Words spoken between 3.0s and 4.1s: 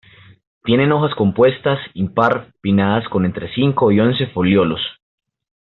con entre cinco y